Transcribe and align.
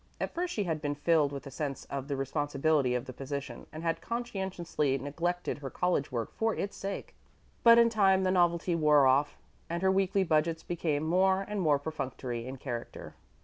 At 0.19 0.33
first 0.33 0.51
she 0.55 0.63
had 0.63 0.81
been 0.81 0.95
filled 0.95 1.31
with 1.31 1.43
a 1.45 1.51
fit 1.51 1.57
sense 1.57 1.85
of 1.85 2.07
the 2.07 2.15
responsibility 2.15 2.95
of 2.95 3.05
the 3.05 3.13
position, 3.13 3.67
and 3.71 3.83
had 3.83 4.01
conscientiously 4.01 4.97
neglected 4.97 5.59
her 5.59 5.69
college 5.69 6.11
work 6.11 6.33
for 6.33 6.55
its 6.55 6.75
sake; 6.75 7.13
but 7.63 7.77
in 7.77 7.87
time 7.89 8.23
the 8.23 8.31
novelty 8.31 8.73
wore 8.73 9.05
off, 9.05 9.37
and 9.69 9.83
her 9.83 9.91
weekly 9.91 10.23
budgets 10.23 10.63
became 10.63 11.03
more 11.03 11.45
and 11.47 11.61
more 11.61 11.77
perfunctory 11.77 12.47
in 12.47 12.57
character. 12.57 13.13